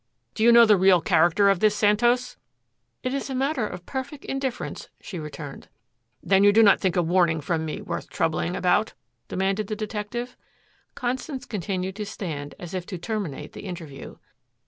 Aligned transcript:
Do 0.33 0.41
you 0.43 0.51
know 0.51 0.65
the 0.65 0.77
real 0.77 0.99
character 0.99 1.47
of 1.47 1.59
this 1.59 1.75
Santos!" 1.75 2.35
"It 3.03 3.13
is 3.13 3.29
a 3.29 3.35
matter 3.35 3.67
of 3.67 3.85
perfect 3.85 4.25
indifference," 4.25 4.89
she 4.99 5.19
returned. 5.19 5.67
"Then 6.23 6.43
you 6.43 6.51
do 6.51 6.63
not 6.63 6.79
think 6.81 6.95
a 6.95 7.03
warning 7.03 7.39
from 7.39 7.65
me 7.65 7.83
worth 7.83 8.09
troubling 8.09 8.55
about?" 8.55 8.95
demanded 9.27 9.67
the 9.67 9.75
detective. 9.75 10.35
Constance 10.95 11.45
continued 11.45 11.95
to 11.97 12.05
stand 12.07 12.55
as 12.57 12.73
if 12.73 12.87
to 12.87 12.97
terminate 12.97 13.53
the 13.53 13.65
interview. 13.65 14.15